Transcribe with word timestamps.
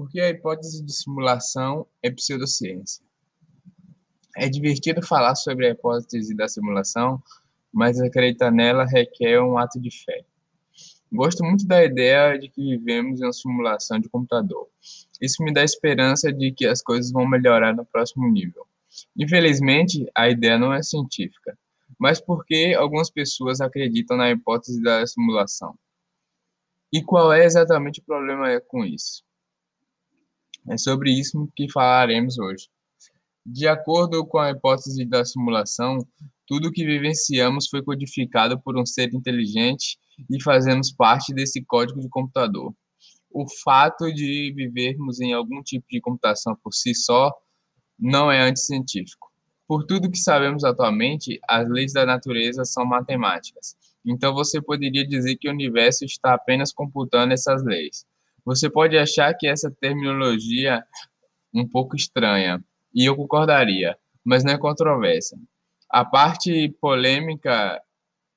Porque 0.00 0.18
a 0.18 0.30
hipótese 0.30 0.82
de 0.82 0.94
simulação 0.94 1.86
é 2.02 2.10
pseudociência. 2.10 3.04
É 4.34 4.48
divertido 4.48 5.06
falar 5.06 5.34
sobre 5.34 5.66
a 5.66 5.72
hipótese 5.72 6.34
da 6.34 6.48
simulação, 6.48 7.22
mas 7.70 8.00
acreditar 8.00 8.50
nela 8.50 8.86
requer 8.86 9.42
um 9.42 9.58
ato 9.58 9.78
de 9.78 9.90
fé. 9.90 10.24
Gosto 11.12 11.44
muito 11.44 11.66
da 11.66 11.84
ideia 11.84 12.38
de 12.38 12.48
que 12.48 12.78
vivemos 12.78 13.20
em 13.20 13.24
uma 13.24 13.32
simulação 13.34 14.00
de 14.00 14.08
computador. 14.08 14.70
Isso 15.20 15.44
me 15.44 15.52
dá 15.52 15.62
esperança 15.62 16.32
de 16.32 16.50
que 16.50 16.66
as 16.66 16.80
coisas 16.80 17.12
vão 17.12 17.28
melhorar 17.28 17.76
no 17.76 17.84
próximo 17.84 18.26
nível. 18.26 18.66
Infelizmente, 19.14 20.10
a 20.16 20.30
ideia 20.30 20.58
não 20.58 20.72
é 20.72 20.82
científica, 20.82 21.58
mas 21.98 22.18
porque 22.18 22.74
algumas 22.74 23.10
pessoas 23.10 23.60
acreditam 23.60 24.16
na 24.16 24.30
hipótese 24.30 24.82
da 24.82 25.06
simulação. 25.06 25.78
E 26.90 27.04
qual 27.04 27.30
é 27.34 27.44
exatamente 27.44 28.00
o 28.00 28.04
problema 28.04 28.58
com 28.62 28.82
isso? 28.82 29.28
É 30.68 30.76
sobre 30.76 31.10
isso 31.10 31.48
que 31.56 31.70
falaremos 31.70 32.38
hoje. 32.38 32.68
De 33.44 33.66
acordo 33.66 34.24
com 34.26 34.38
a 34.38 34.50
hipótese 34.50 35.04
da 35.04 35.24
simulação, 35.24 36.06
tudo 36.46 36.70
que 36.70 36.84
vivenciamos 36.84 37.68
foi 37.68 37.82
codificado 37.82 38.60
por 38.60 38.78
um 38.78 38.84
ser 38.84 39.14
inteligente 39.14 39.98
e 40.28 40.42
fazemos 40.42 40.92
parte 40.92 41.32
desse 41.32 41.64
código 41.64 42.00
de 42.00 42.08
computador. 42.08 42.74
O 43.30 43.46
fato 43.62 44.12
de 44.12 44.52
vivermos 44.54 45.20
em 45.20 45.32
algum 45.32 45.62
tipo 45.62 45.86
de 45.88 46.00
computação 46.00 46.56
por 46.62 46.74
si 46.74 46.94
só 46.94 47.32
não 47.98 48.30
é 48.30 48.40
anticientífico. 48.40 49.30
Por 49.66 49.84
tudo 49.84 50.10
que 50.10 50.18
sabemos 50.18 50.64
atualmente, 50.64 51.38
as 51.48 51.68
leis 51.68 51.92
da 51.92 52.04
natureza 52.04 52.64
são 52.64 52.84
matemáticas. 52.84 53.76
Então 54.04 54.34
você 54.34 54.60
poderia 54.60 55.06
dizer 55.06 55.36
que 55.36 55.48
o 55.48 55.52
universo 55.52 56.04
está 56.04 56.34
apenas 56.34 56.72
computando 56.72 57.32
essas 57.32 57.62
leis. 57.62 58.04
Você 58.50 58.68
pode 58.68 58.98
achar 58.98 59.32
que 59.32 59.46
essa 59.46 59.70
terminologia 59.70 60.84
é 61.54 61.60
um 61.60 61.64
pouco 61.64 61.94
estranha, 61.94 62.60
e 62.92 63.08
eu 63.08 63.14
concordaria, 63.14 63.96
mas 64.24 64.42
não 64.42 64.52
é 64.52 64.58
controvérsia. 64.58 65.38
A 65.88 66.04
parte 66.04 66.68
polêmica 66.80 67.80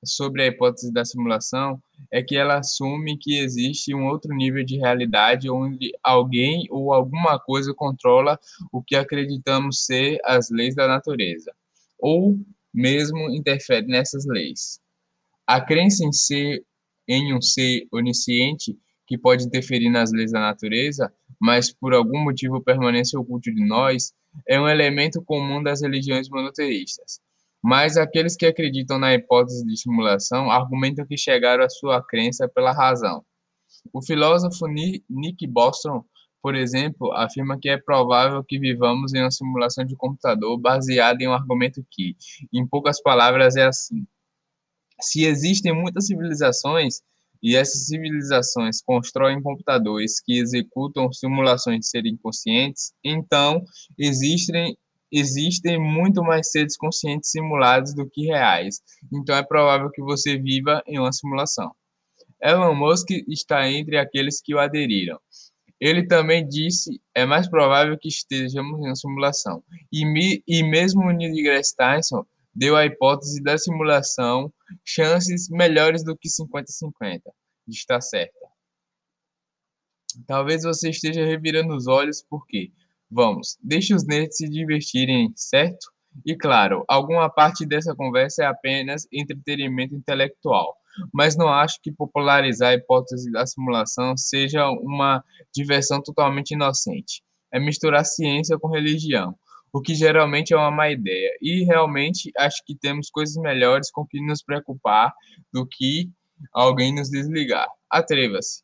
sobre 0.04 0.44
a 0.44 0.46
hipótese 0.46 0.92
da 0.92 1.04
simulação 1.04 1.82
é 2.12 2.22
que 2.22 2.36
ela 2.36 2.58
assume 2.58 3.18
que 3.18 3.40
existe 3.40 3.92
um 3.92 4.06
outro 4.06 4.32
nível 4.32 4.64
de 4.64 4.76
realidade 4.76 5.50
onde 5.50 5.90
alguém 6.00 6.68
ou 6.70 6.94
alguma 6.94 7.36
coisa 7.40 7.74
controla 7.74 8.38
o 8.70 8.80
que 8.80 8.94
acreditamos 8.94 9.84
ser 9.84 10.20
as 10.24 10.48
leis 10.48 10.76
da 10.76 10.86
natureza, 10.86 11.52
ou 11.98 12.38
mesmo 12.72 13.18
interfere 13.30 13.88
nessas 13.88 14.24
leis. 14.26 14.80
A 15.44 15.60
crença 15.60 16.04
em 16.04 16.12
ser 16.12 16.64
em 17.08 17.34
um 17.34 17.42
ser 17.42 17.88
onisciente 17.90 18.78
que 19.06 19.18
pode 19.18 19.44
interferir 19.44 19.90
nas 19.90 20.12
leis 20.12 20.32
da 20.32 20.40
natureza, 20.40 21.12
mas 21.40 21.72
por 21.72 21.92
algum 21.92 22.22
motivo 22.22 22.62
permanece 22.62 23.16
oculto 23.16 23.52
de 23.52 23.66
nós, 23.66 24.12
é 24.48 24.60
um 24.60 24.68
elemento 24.68 25.22
comum 25.22 25.62
das 25.62 25.82
religiões 25.82 26.28
monoteístas. 26.28 27.20
Mas 27.62 27.96
aqueles 27.96 28.36
que 28.36 28.46
acreditam 28.46 28.98
na 28.98 29.14
hipótese 29.14 29.64
de 29.64 29.78
simulação 29.78 30.50
argumentam 30.50 31.06
que 31.06 31.16
chegaram 31.16 31.64
à 31.64 31.68
sua 31.70 32.02
crença 32.02 32.48
pela 32.48 32.72
razão. 32.72 33.24
O 33.92 34.02
filósofo 34.02 34.66
Nick 34.66 35.46
Bostrom, 35.46 36.02
por 36.42 36.54
exemplo, 36.54 37.10
afirma 37.12 37.58
que 37.58 37.70
é 37.70 37.78
provável 37.78 38.44
que 38.44 38.58
vivamos 38.58 39.14
em 39.14 39.20
uma 39.20 39.30
simulação 39.30 39.84
de 39.84 39.96
computador 39.96 40.58
baseada 40.58 41.22
em 41.22 41.28
um 41.28 41.32
argumento 41.32 41.84
que, 41.90 42.14
em 42.52 42.66
poucas 42.66 43.00
palavras, 43.00 43.56
é 43.56 43.64
assim: 43.64 44.06
se 45.00 45.24
existem 45.24 45.72
muitas 45.74 46.06
civilizações 46.06 47.00
e 47.44 47.54
essas 47.54 47.84
civilizações 47.88 48.80
constroem 48.80 49.42
computadores 49.42 50.18
que 50.18 50.38
executam 50.38 51.12
simulações 51.12 51.80
de 51.80 51.88
seres 51.88 52.10
inconscientes, 52.10 52.94
então 53.04 53.62
existem 53.98 54.74
existem 55.12 55.78
muito 55.78 56.24
mais 56.24 56.50
seres 56.50 56.76
conscientes 56.76 57.30
simulados 57.30 57.94
do 57.94 58.08
que 58.08 58.22
reais. 58.22 58.80
Então 59.12 59.36
é 59.36 59.44
provável 59.44 59.88
que 59.90 60.02
você 60.02 60.36
viva 60.36 60.82
em 60.88 60.98
uma 60.98 61.12
simulação. 61.12 61.70
Elon 62.42 62.74
Musk 62.74 63.10
está 63.28 63.70
entre 63.70 63.96
aqueles 63.96 64.40
que 64.42 64.54
o 64.54 64.58
aderiram. 64.58 65.20
Ele 65.78 66.06
também 66.06 66.48
disse: 66.48 67.00
é 67.14 67.26
mais 67.26 67.48
provável 67.48 67.96
que 68.00 68.08
estejamos 68.08 68.80
em 68.80 68.86
uma 68.86 68.96
simulação. 68.96 69.62
E, 69.92 70.04
me, 70.04 70.42
e 70.48 70.62
mesmo 70.62 71.12
Neil 71.12 71.32
deGrasse 71.32 71.76
Tyson 71.76 72.24
deu 72.54 72.74
à 72.74 72.86
hipótese 72.86 73.42
da 73.42 73.58
simulação 73.58 74.52
chances 74.84 75.48
melhores 75.48 76.04
do 76.04 76.16
que 76.16 76.28
50-50 76.28 77.20
de 77.66 77.76
estar 77.76 78.00
certa. 78.00 78.44
Talvez 80.26 80.62
você 80.62 80.90
esteja 80.90 81.24
revirando 81.24 81.74
os 81.74 81.86
olhos 81.86 82.24
porque, 82.28 82.72
vamos, 83.10 83.58
deixe 83.62 83.94
os 83.94 84.06
nerds 84.06 84.36
se 84.36 84.48
divertirem, 84.48 85.32
certo? 85.34 85.92
E 86.24 86.36
claro, 86.36 86.84
alguma 86.86 87.28
parte 87.28 87.66
dessa 87.66 87.94
conversa 87.94 88.44
é 88.44 88.46
apenas 88.46 89.08
entretenimento 89.12 89.94
intelectual, 89.94 90.76
mas 91.12 91.36
não 91.36 91.48
acho 91.48 91.80
que 91.82 91.90
popularizar 91.90 92.70
a 92.70 92.74
hipótese 92.74 93.30
da 93.32 93.44
simulação 93.46 94.16
seja 94.16 94.68
uma 94.70 95.24
diversão 95.52 96.00
totalmente 96.00 96.52
inocente. 96.52 97.22
É 97.52 97.58
misturar 97.58 98.04
ciência 98.04 98.58
com 98.58 98.68
religião, 98.68 99.36
o 99.74 99.82
que 99.82 99.92
geralmente 99.92 100.54
é 100.54 100.56
uma 100.56 100.70
má 100.70 100.88
ideia. 100.88 101.36
E 101.42 101.64
realmente 101.64 102.30
acho 102.38 102.62
que 102.64 102.76
temos 102.78 103.10
coisas 103.10 103.34
melhores 103.36 103.90
com 103.90 104.06
que 104.06 104.24
nos 104.24 104.40
preocupar 104.40 105.12
do 105.52 105.66
que 105.66 106.08
alguém 106.52 106.94
nos 106.94 107.10
desligar. 107.10 107.66
Atreva-se. 107.90 108.62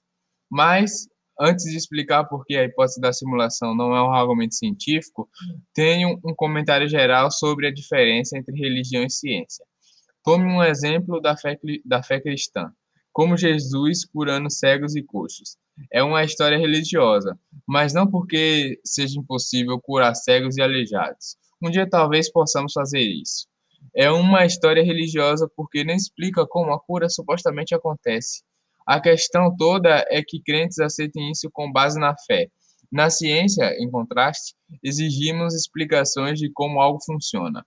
Mas, 0.49 1.09
antes 1.39 1.65
de 1.65 1.77
explicar 1.77 2.27
por 2.27 2.45
que 2.47 2.57
a 2.57 2.63
hipótese 2.63 3.01
da 3.01 3.13
simulação 3.13 3.75
não 3.75 3.93
é 3.93 4.01
um 4.01 4.13
argumento 4.13 4.55
científico, 4.55 5.29
tenho 5.75 6.17
um 6.25 6.33
comentário 6.33 6.89
geral 6.89 7.29
sobre 7.33 7.67
a 7.67 7.75
diferença 7.75 8.39
entre 8.39 8.57
religião 8.57 9.03
e 9.03 9.11
ciência. 9.11 9.67
Tome 10.23 10.45
um 10.45 10.63
exemplo 10.63 11.21
da 11.21 11.37
fé, 11.37 11.59
da 11.85 12.05
fé 12.05 12.21
cristã, 12.21 12.71
como 13.13 13.37
Jesus 13.37 14.05
curando 14.05 14.49
cegos 14.49 14.95
e 14.95 15.03
coxos 15.03 15.57
é 15.93 16.03
uma 16.03 16.25
história 16.25 16.59
religiosa, 16.59 17.39
mas 17.67 17.93
não 17.93 18.07
porque 18.07 18.79
seja 18.85 19.19
impossível 19.19 19.81
curar 19.81 20.15
cegos 20.15 20.57
e 20.57 20.63
aleijados. 20.63 21.37
Um 21.63 21.71
dia 21.71 21.89
talvez 21.89 22.31
possamos 22.31 22.73
fazer 22.73 23.01
isso. 23.01 23.47
É 23.95 24.11
uma 24.11 24.45
história 24.45 24.83
religiosa 24.83 25.51
porque 25.57 25.85
não 25.85 25.95
explica 25.95 26.47
como 26.47 26.73
a 26.73 26.81
cura 26.81 27.09
supostamente 27.09 27.75
acontece. 27.75 28.43
A 28.87 29.01
questão 29.01 29.55
toda 29.57 30.05
é 30.09 30.23
que 30.23 30.41
crentes 30.43 30.79
aceitem 30.79 31.31
isso 31.31 31.51
com 31.53 31.71
base 31.71 31.99
na 31.99 32.15
fé. 32.27 32.49
Na 32.91 33.09
ciência, 33.09 33.73
em 33.79 33.89
contraste, 33.91 34.55
exigimos 34.83 35.55
explicações 35.55 36.39
de 36.39 36.51
como 36.53 36.81
algo 36.81 36.99
funciona. 37.05 37.65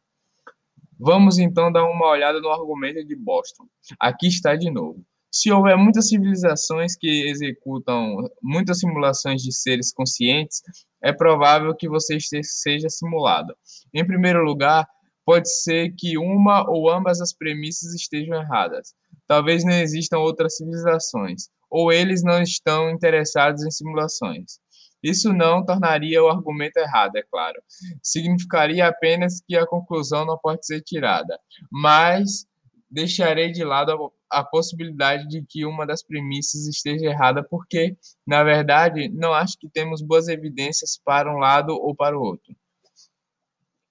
Vamos 0.99 1.37
então 1.37 1.71
dar 1.71 1.85
uma 1.85 2.07
olhada 2.07 2.39
no 2.39 2.49
argumento 2.49 3.05
de 3.05 3.15
Boston. 3.15 3.65
Aqui 3.99 4.27
está 4.27 4.55
de 4.55 4.69
novo. 4.69 5.03
Se 5.35 5.51
houver 5.51 5.75
muitas 5.75 6.09
civilizações 6.09 6.95
que 6.95 7.27
executam 7.27 8.17
muitas 8.39 8.77
simulações 8.77 9.41
de 9.41 9.51
seres 9.51 9.91
conscientes, 9.91 10.61
é 11.01 11.11
provável 11.11 11.75
que 11.75 11.89
você 11.89 12.19
seja 12.21 12.87
simulado. 12.87 13.55
Em 13.91 14.05
primeiro 14.05 14.43
lugar, 14.43 14.87
pode 15.25 15.51
ser 15.51 15.91
que 15.97 16.19
uma 16.19 16.69
ou 16.69 16.87
ambas 16.87 17.19
as 17.19 17.33
premissas 17.33 17.95
estejam 17.95 18.39
erradas. 18.39 18.93
Talvez 19.27 19.65
não 19.65 19.73
existam 19.73 20.19
outras 20.19 20.55
civilizações, 20.55 21.47
ou 21.67 21.91
eles 21.91 22.23
não 22.23 22.39
estão 22.39 22.91
interessados 22.91 23.65
em 23.65 23.71
simulações. 23.71 24.59
Isso 25.01 25.33
não 25.33 25.65
tornaria 25.65 26.23
o 26.23 26.29
argumento 26.29 26.77
errado, 26.77 27.15
é 27.15 27.23
claro. 27.23 27.59
Significaria 28.03 28.87
apenas 28.87 29.41
que 29.47 29.57
a 29.57 29.65
conclusão 29.65 30.27
não 30.27 30.37
pode 30.37 30.63
ser 30.63 30.81
tirada. 30.81 31.39
Mas 31.71 32.45
deixarei 32.93 33.51
de 33.51 33.63
lado 33.63 33.91
a, 33.91 33.97
a, 34.39 34.43
possibilidade 34.43 35.27
de 35.27 35.43
que 35.47 35.65
uma 35.65 35.85
das 35.85 36.03
premissas 36.03 36.67
esteja 36.67 37.05
errada, 37.05 37.43
porque, 37.43 37.95
na 38.25 38.43
verdade, 38.43 39.09
não 39.09 39.33
acho 39.33 39.57
que 39.59 39.69
temos 39.69 40.01
boas 40.01 40.27
evidências 40.27 40.99
para 41.03 41.33
um 41.33 41.37
lado 41.37 41.73
ou 41.73 41.95
para 41.95 42.17
o 42.17 42.21
outro. 42.21 42.55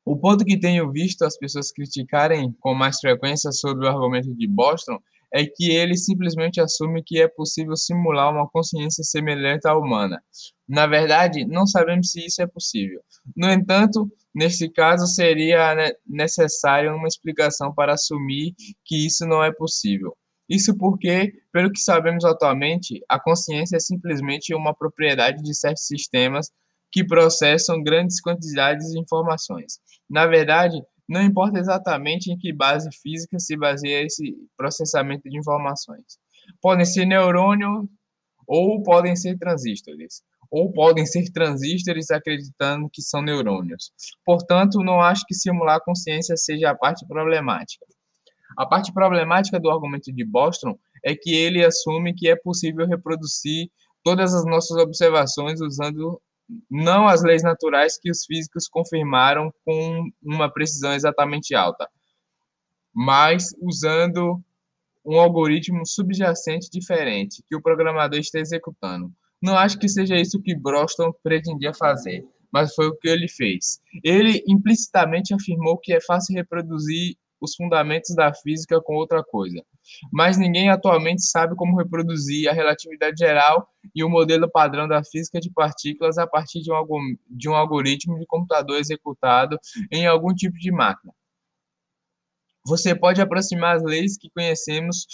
O 0.05 0.19
ponto 0.19 0.45
que 0.45 0.59
tenho 0.59 0.91
visto 0.91 1.23
as 1.23 1.39
pessoas 1.39 1.71
criticarem 1.71 2.53
com 2.59 2.75
mais 2.75 2.99
frequência 2.99 3.53
sobre 3.53 3.87
o 3.87 3.89
argumento 3.89 4.35
de 4.35 4.49
Boston 4.49 4.99
é 5.33 5.47
que 5.47 5.71
ele 5.71 5.97
simplesmente 5.97 6.61
assume 6.61 7.03
que 7.03 7.21
é 7.21 7.27
possível 7.27 7.75
simular 7.75 8.31
uma 8.31 8.49
consciência 8.49 9.03
semelhante 9.03 9.67
à 9.67 9.77
humana. 9.77 10.23
Na 10.69 10.87
verdade, 10.87 11.47
não 11.47 11.67
sabemos 11.67 12.11
se 12.11 12.27
isso 12.27 12.43
é 12.43 12.47
possível. 12.47 13.01
No 13.35 13.51
entanto, 13.51 14.11
neste 14.35 14.69
caso, 14.69 15.07
seria 15.07 15.75
necessária 16.07 16.95
uma 16.95 17.09
explicação 17.09 17.73
para 17.75 17.95
assumir 17.95 18.55
que 18.85 19.07
isso 19.07 19.27
não 19.27 19.43
é 19.43 19.51
possível. 19.51 20.15
Isso 20.53 20.77
porque, 20.77 21.33
pelo 21.51 21.73
que 21.73 21.81
sabemos 21.81 22.27
atualmente, 22.27 23.03
a 23.09 23.19
consciência 23.19 23.77
é 23.77 23.81
simplesmente 23.81 24.55
uma 24.55 24.75
propriedade 24.75 25.43
de 25.43 25.55
certos 25.55 25.87
sistemas 25.87 26.53
que 26.93 27.03
processam 27.03 27.83
grandes 27.83 28.21
quantidades 28.21 28.91
de 28.91 29.01
informações. 29.01 29.81
Na 30.11 30.27
verdade, 30.27 30.79
não 31.09 31.23
importa 31.23 31.59
exatamente 31.59 32.31
em 32.31 32.37
que 32.37 32.53
base 32.53 32.91
física 33.03 33.39
se 33.39 33.57
baseia 33.57 34.05
esse 34.05 34.37
processamento 34.55 35.27
de 35.27 35.39
informações. 35.39 36.19
Podem 36.61 36.85
ser 36.85 37.07
neurônios 37.07 37.87
ou 38.47 38.83
podem 38.83 39.17
ser 39.17 39.39
transistores. 39.39 40.23
ou 40.51 40.71
podem 40.71 41.07
ser 41.07 41.33
transistores 41.33 42.11
acreditando 42.11 42.91
que 42.93 43.01
são 43.01 43.23
neurônios. 43.23 43.91
Portanto, 44.23 44.83
não 44.85 45.01
acho 45.01 45.25
que 45.27 45.35
simular 45.35 45.81
consciência 45.83 46.37
seja 46.37 46.69
a 46.69 46.75
parte 46.75 47.07
problemática. 47.07 47.87
A 48.57 48.67
parte 48.67 48.93
problemática 48.93 49.59
do 49.59 49.71
argumento 49.71 50.13
de 50.13 50.25
Bostrom 50.25 50.77
é 51.05 51.15
que 51.15 51.35
ele 51.35 51.65
assume 51.65 52.15
que 52.15 52.29
é 52.29 52.37
possível 52.37 52.87
reproduzir 52.87 53.71
todas 54.03 54.35
as 54.35 54.45
nossas 54.45 54.77
observações 54.79 55.61
usando 55.61 56.21
não 56.71 57.07
as 57.07 57.23
leis 57.23 57.43
naturais 57.43 57.99
que 57.99 58.11
os 58.11 58.25
físicos 58.25 58.69
confirmaram 58.69 59.53
com 59.65 60.11
uma 60.23 60.53
precisão 60.53 60.93
exatamente 60.93 61.55
alta, 61.55 61.89
mas 62.95 63.49
usando 63.61 64.43
um 65.05 65.19
algoritmo 65.19 65.87
subjacente 65.87 66.69
diferente 66.71 67.43
que 67.49 67.57
o 67.57 67.63
programador 67.63 68.19
está 68.19 68.39
executando. 68.39 69.11
Não 69.41 69.57
acho 69.57 69.79
que 69.79 69.89
seja 69.89 70.17
isso 70.17 70.41
que 70.41 70.55
Broston 70.55 71.13
pretendia 71.23 71.75
fazer, 71.75 72.25
mas 72.53 72.75
foi 72.75 72.87
o 72.87 72.97
que 72.97 73.09
ele 73.09 73.27
fez. 73.29 73.81
Ele 74.05 74.43
implicitamente 74.47 75.35
afirmou 75.35 75.79
que 75.79 75.93
é 75.93 76.01
fácil 76.01 76.37
reproduzir 76.37 77.17
os 77.43 77.57
fundamentos 77.57 78.15
da 78.15 78.33
física 78.33 78.81
com 78.81 78.95
outra 78.95 79.23
coisa. 79.23 79.63
Mas 80.13 80.39
ninguém 80.39 80.71
atualmente 80.71 81.23
sabe 81.23 81.57
como 81.57 81.77
reproduzir 81.77 82.49
a 82.49 82.53
relatividade 82.53 83.19
geral 83.19 83.69
e 83.95 84.05
o 84.05 84.09
modelo 84.09 84.49
padrão 84.49 84.87
da 84.87 85.03
física 85.03 85.41
de 85.41 85.51
partículas 85.51 86.19
a 86.19 86.27
partir 86.27 86.63
de 86.63 86.73
um, 86.73 87.17
de 87.29 87.49
um 87.49 87.55
algoritmo 87.55 88.17
de 88.19 88.27
computador 88.27 88.79
executado 88.79 89.59
em 89.91 90.07
algum 90.07 90.33
tipo 90.33 90.57
de 90.57 90.71
máquina. 90.71 91.13
Você 92.65 92.95
pode 92.95 93.21
aproximar 93.21 93.77
as 93.77 93.83
leis 93.83 94.17
que 94.17 94.31
conhecemos 94.31 95.05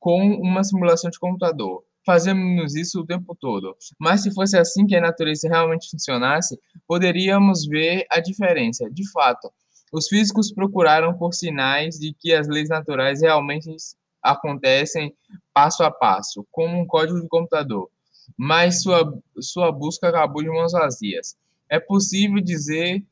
com 0.00 0.20
uma 0.34 0.64
simulação 0.64 1.08
de 1.08 1.18
computador. 1.18 1.84
Fazemos 2.04 2.74
isso 2.74 3.00
o 3.00 3.06
tempo 3.06 3.36
todo. 3.38 3.76
Mas 4.00 4.22
se 4.22 4.34
fosse 4.34 4.56
assim 4.56 4.84
que 4.84 4.96
a 4.96 5.00
natureza 5.00 5.48
realmente 5.48 5.90
funcionasse, 5.90 6.58
poderíamos 6.88 7.66
ver 7.66 8.04
a 8.10 8.18
diferença. 8.18 8.90
De 8.90 9.08
fato, 9.12 9.52
os 9.92 10.08
físicos 10.08 10.52
procuraram 10.52 11.16
por 11.16 11.34
sinais 11.34 11.96
de 11.98 12.14
que 12.18 12.32
as 12.32 12.48
leis 12.48 12.68
naturais 12.68 13.22
realmente 13.22 13.74
acontecem 14.22 15.14
passo 15.52 15.82
a 15.82 15.90
passo, 15.90 16.46
como 16.50 16.78
um 16.78 16.86
código 16.86 17.20
de 17.20 17.28
computador, 17.28 17.88
mas 18.36 18.82
sua, 18.82 19.12
sua 19.40 19.72
busca 19.72 20.08
acabou 20.08 20.42
de 20.42 20.50
mãos 20.50 20.72
vazias. 20.72 21.36
É 21.68 21.78
possível 21.78 22.40
dizer 22.42 23.02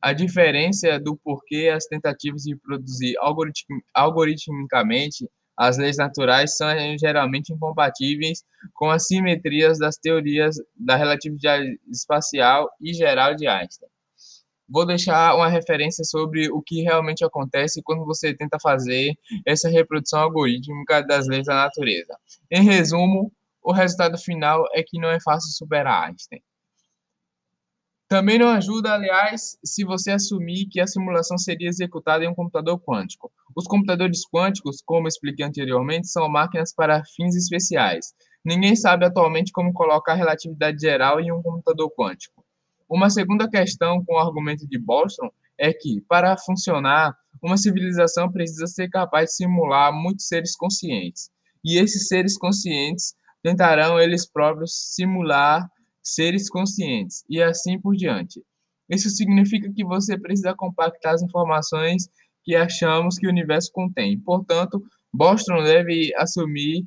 a 0.00 0.12
diferença 0.12 0.98
do 0.98 1.16
porquê 1.16 1.70
as 1.74 1.86
tentativas 1.86 2.42
de 2.42 2.56
produzir 2.56 3.16
algoritm, 3.18 3.78
algoritmicamente 3.94 5.28
as 5.56 5.78
leis 5.78 5.96
naturais 5.96 6.56
são 6.56 6.68
geralmente 6.98 7.52
incompatíveis 7.52 8.42
com 8.74 8.90
as 8.90 9.06
simetrias 9.06 9.78
das 9.78 9.96
teorias 9.96 10.56
da 10.74 10.96
relatividade 10.96 11.78
espacial 11.88 12.68
e 12.80 12.92
geral 12.92 13.36
de 13.36 13.46
Einstein. 13.46 13.91
Vou 14.72 14.86
deixar 14.86 15.36
uma 15.36 15.48
referência 15.48 16.02
sobre 16.02 16.50
o 16.50 16.62
que 16.62 16.80
realmente 16.80 17.22
acontece 17.22 17.82
quando 17.82 18.06
você 18.06 18.34
tenta 18.34 18.58
fazer 18.58 19.12
essa 19.46 19.68
reprodução 19.68 20.20
algorítmica 20.20 21.02
das 21.02 21.26
leis 21.26 21.44
da 21.44 21.54
natureza. 21.54 22.16
Em 22.50 22.62
resumo, 22.62 23.30
o 23.62 23.70
resultado 23.70 24.16
final 24.16 24.64
é 24.72 24.82
que 24.82 24.98
não 24.98 25.10
é 25.10 25.20
fácil 25.20 25.50
superar 25.52 26.08
Einstein. 26.08 26.40
Também 28.08 28.38
não 28.38 28.48
ajuda, 28.48 28.94
aliás, 28.94 29.58
se 29.62 29.84
você 29.84 30.12
assumir 30.12 30.66
que 30.70 30.80
a 30.80 30.86
simulação 30.86 31.36
seria 31.36 31.68
executada 31.68 32.24
em 32.24 32.28
um 32.28 32.34
computador 32.34 32.80
quântico. 32.80 33.30
Os 33.54 33.66
computadores 33.66 34.22
quânticos, 34.26 34.82
como 34.84 35.06
expliquei 35.06 35.44
anteriormente, 35.44 36.08
são 36.08 36.30
máquinas 36.30 36.74
para 36.74 37.04
fins 37.14 37.36
especiais. 37.36 38.14
Ninguém 38.42 38.74
sabe 38.74 39.04
atualmente 39.04 39.52
como 39.52 39.72
colocar 39.74 40.12
a 40.12 40.16
relatividade 40.16 40.80
geral 40.80 41.20
em 41.20 41.30
um 41.30 41.42
computador 41.42 41.90
quântico. 41.94 42.41
Uma 42.92 43.08
segunda 43.08 43.48
questão 43.48 44.04
com 44.04 44.16
o 44.16 44.18
argumento 44.18 44.68
de 44.68 44.78
Bostrom 44.78 45.30
é 45.58 45.72
que, 45.72 46.02
para 46.06 46.36
funcionar, 46.36 47.16
uma 47.42 47.56
civilização 47.56 48.30
precisa 48.30 48.66
ser 48.66 48.90
capaz 48.90 49.30
de 49.30 49.36
simular 49.36 49.90
muitos 49.94 50.28
seres 50.28 50.54
conscientes. 50.54 51.30
E 51.64 51.78
esses 51.78 52.06
seres 52.06 52.36
conscientes 52.36 53.14
tentarão 53.42 53.98
eles 53.98 54.30
próprios 54.30 54.74
simular 54.94 55.66
seres 56.02 56.50
conscientes, 56.50 57.24
e 57.30 57.42
assim 57.42 57.80
por 57.80 57.96
diante. 57.96 58.42
Isso 58.90 59.08
significa 59.08 59.72
que 59.74 59.86
você 59.86 60.20
precisa 60.20 60.54
compactar 60.54 61.14
as 61.14 61.22
informações 61.22 62.10
que 62.44 62.54
achamos 62.54 63.16
que 63.16 63.26
o 63.26 63.30
universo 63.30 63.70
contém. 63.72 64.20
Portanto, 64.20 64.82
Bostrom 65.10 65.62
deve 65.62 66.12
assumir 66.18 66.86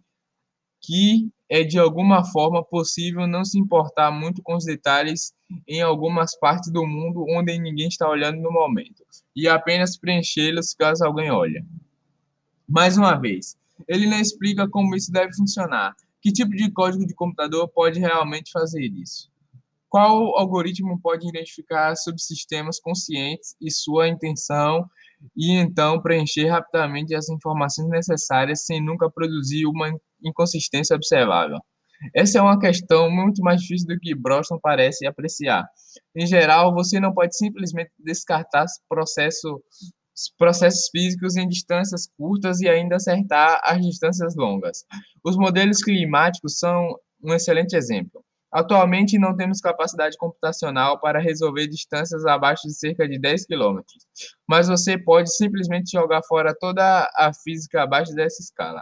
que 0.86 1.30
é 1.50 1.64
de 1.64 1.80
alguma 1.80 2.24
forma 2.24 2.64
possível 2.64 3.28
não 3.28 3.44
se 3.44 3.58
importar 3.58 4.12
muito 4.12 4.42
com 4.42 4.56
os 4.56 4.66
detalhes 4.66 5.34
em 5.68 5.82
algumas 5.82 6.38
partes 6.38 6.72
do 6.72 6.86
mundo 6.86 7.26
onde 7.30 7.58
ninguém 7.58 7.88
está 7.88 8.10
olhando 8.10 8.42
no 8.42 8.52
momento, 8.52 9.04
e 9.36 9.48
apenas 9.48 9.98
preenchê-los 9.98 10.74
caso 10.74 11.06
alguém 11.06 11.32
olhe. 11.32 11.64
Mais 12.68 12.98
uma 12.98 13.16
vez, 13.16 13.56
ele 13.88 14.08
não 14.08 14.20
explica 14.20 14.68
como 14.68 14.96
isso 14.96 15.12
deve 15.12 15.34
funcionar, 15.36 15.96
que 16.22 16.32
tipo 16.32 16.52
de 16.52 16.72
código 16.72 17.06
de 17.06 17.14
computador 17.14 17.68
pode 17.70 18.00
realmente 18.00 18.52
fazer 18.52 18.84
isso? 18.84 19.30
Qual 19.88 20.38
algoritmo 20.38 21.00
pode 21.00 21.28
identificar 21.28 21.96
subsistemas 21.96 22.80
conscientes 22.80 23.56
e 23.62 23.72
sua 23.72 24.10
intenção 24.10 24.90
e 25.36 25.52
então 25.52 26.02
preencher 26.02 26.48
rapidamente 26.48 27.16
as 27.16 27.30
informações 27.30 27.88
necessárias 27.88 28.66
sem 28.66 28.84
nunca 28.84 29.10
produzir 29.10 29.66
uma 29.66 29.90
inconsistência 30.25 30.95
observável? 30.95 31.60
Essa 32.13 32.39
é 32.39 32.42
uma 32.42 32.60
questão 32.60 33.10
muito 33.10 33.42
mais 33.42 33.62
difícil 33.62 33.88
do 33.88 34.00
que 34.00 34.13
Broston 34.13 34.60
parece 34.62 35.06
apreciar. 35.07 35.66
Em 36.16 36.25
geral, 36.25 36.74
você 36.74 37.00
não 37.00 37.13
pode 37.13 37.36
simplesmente 37.38 37.92
descartar 38.00 38.66
processo 38.89 39.62
processos 40.38 40.88
físicos 40.89 41.36
em 41.36 41.45
distâncias 41.45 42.07
curtas 42.18 42.62
e 42.62 42.69
ainda 42.69 42.95
acertar 42.95 43.60
as 43.63 43.81
distâncias 43.81 44.33
longas. 44.36 44.86
Os 45.24 45.36
modelos 45.36 45.83
climáticos 45.83 46.57
são 46.57 46.98
um 47.22 47.33
excelente 47.33 47.75
exemplo. 47.75 48.24
Atualmente 48.50 49.19
não 49.19 49.36
temos 49.36 49.60
capacidade 49.60 50.16
computacional 50.18 51.01
para 51.01 51.19
resolver 51.19 51.68
distâncias 51.68 52.25
abaixo 52.25 52.66
de 52.66 52.74
cerca 52.74 53.06
de 53.06 53.19
10 53.19 53.45
km, 53.45 53.81
mas 54.48 54.69
você 54.69 54.98
pode 54.98 55.36
simplesmente 55.36 55.92
jogar 55.92 56.22
fora 56.24 56.56
toda 56.57 57.10
a 57.18 57.33
física 57.33 57.83
abaixo 57.83 58.13
dessa 58.13 58.42
escala. 58.42 58.81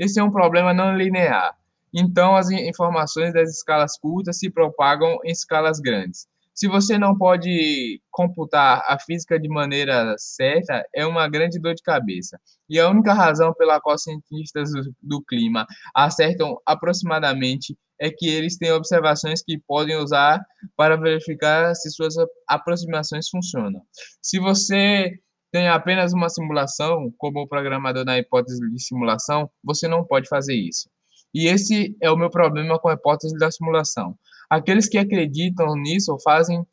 Esse 0.00 0.18
é 0.18 0.24
um 0.24 0.30
problema 0.30 0.72
não 0.72 0.96
linear. 0.96 1.54
Então, 1.92 2.34
as 2.34 2.50
informações 2.50 3.34
das 3.34 3.50
escalas 3.50 3.98
curtas 3.98 4.38
se 4.38 4.50
propagam 4.50 5.18
em 5.24 5.30
escalas 5.30 5.78
grandes. 5.78 6.26
Se 6.54 6.66
você 6.68 6.98
não 6.98 7.16
pode 7.16 8.00
computar 8.10 8.82
a 8.86 8.98
física 8.98 9.38
de 9.38 9.48
maneira 9.48 10.14
certa, 10.18 10.82
é 10.94 11.06
uma 11.06 11.28
grande 11.28 11.60
dor 11.60 11.74
de 11.74 11.82
cabeça. 11.82 12.38
E 12.68 12.78
a 12.80 12.88
única 12.88 13.12
razão 13.12 13.52
pela 13.54 13.80
qual 13.80 13.98
cientistas 13.98 14.70
do, 15.02 15.22
clima 15.22 15.66
acertam 15.94 16.56
aproximadamente 16.66 17.76
é 18.00 18.10
que 18.10 18.26
eles 18.26 18.56
têm 18.56 18.72
observações 18.72 19.42
que 19.42 19.58
podem 19.66 19.96
usar 19.96 20.40
para 20.76 20.96
verificar 20.96 21.74
se 21.74 21.90
suas 21.90 22.14
aproximações 22.48 23.28
funcionam. 23.28 23.82
Se 24.22 24.38
você 24.38 25.12
tem 25.50 25.68
apenas 25.68 26.12
uma 26.12 26.28
simulação, 26.28 27.12
como 27.18 27.40
o 27.40 27.48
programador 27.48 28.04
na 28.04 28.18
hipótese 28.18 28.60
de 28.60 28.82
simulação, 28.82 29.50
você 29.62 29.88
não 29.88 30.04
pode 30.04 30.28
fazer 30.28 30.54
isso. 30.54 30.88
E 31.34 31.46
esse 31.46 31.96
é 32.00 32.10
o 32.10 32.16
meu 32.16 32.30
problema 32.30 32.78
com 32.78 32.88
a 32.88 32.94
hipótese 32.94 33.36
da 33.36 33.50
simulação. 33.50 34.16
Aqueles 34.48 34.88
que 34.88 34.98
acreditam 34.98 35.74
nisso 35.76 36.16
fazem, 36.24 36.64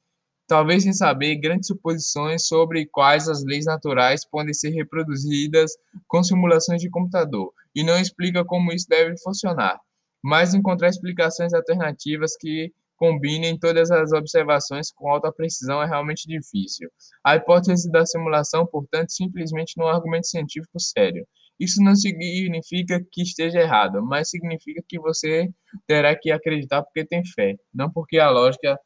talvez 0.48 0.84
sem 0.84 0.94
saber, 0.94 1.36
grandes 1.36 1.68
suposições 1.68 2.48
sobre 2.48 2.88
quais 2.88 3.28
as 3.28 3.44
leis 3.44 3.66
naturais 3.66 4.26
podem 4.28 4.54
ser 4.54 4.70
reproduzidas 4.70 5.72
com 6.08 6.24
simulações 6.24 6.82
de 6.82 6.90
computador, 6.90 7.52
e 7.76 7.84
não 7.84 8.00
explica 8.00 8.44
como 8.44 8.72
isso 8.72 8.88
deve 8.90 9.16
funcionar. 9.20 9.80
Mas 10.24 10.54
encontrar 10.54 10.90
explicações 10.90 11.54
alternativas 11.54 12.36
que 12.36 12.72
combinem 12.98 13.58
todas 13.58 13.92
as 13.92 14.12
observações 14.12 14.92
com 14.92 15.10
alta 15.10 15.32
precisão 15.32 15.82
é 15.82 15.86
realmente 15.86 16.28
difícil. 16.28 16.90
A 17.24 17.36
hipótese 17.36 17.90
da 17.92 18.06
simulação, 18.06 18.66
portanto, 18.66 19.12
simplesmente 19.12 19.74
não 19.78 19.88
é 19.88 19.94
um 19.94 19.96
argumento 19.96 20.28
científico 20.28 20.80
sério. 20.80 21.26
Isso 21.60 21.82
não 21.82 21.96
significa 21.96 23.04
que 23.12 23.22
esteja 23.22 23.60
errado, 23.60 24.04
mas 24.04 24.30
significa 24.30 24.82
que 24.88 25.00
você 25.00 25.50
terá 25.88 26.16
que 26.16 26.32
acreditar 26.32 26.84
porque 26.84 27.06
tem 27.06 27.24
fé, 27.26 27.56
não 27.74 27.90
porque 27.92 28.20
a 28.20 28.30
lógica 28.30 28.80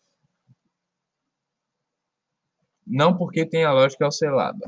não 2.85 3.17
porque 3.17 3.45
tem 3.45 3.63
a 3.63 3.71
lógica 3.71 4.05
ao 4.05 4.11
seu 4.11 4.33
lado. 4.33 4.59